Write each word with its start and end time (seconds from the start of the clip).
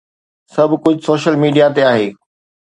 سڀ 0.53 0.69
ڪجهه 0.83 1.03
social 1.07 1.35
media 1.43 1.67
تي 1.75 1.81
آهي 1.91 2.07